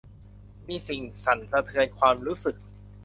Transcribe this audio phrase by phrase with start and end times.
[0.67, 2.55] มีสิ่งสั่นสะเทือนความรู้สึก